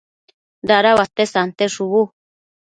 dada 0.69 0.91
uate 0.99 1.23
sante 1.33 1.65
shubu 1.73 2.01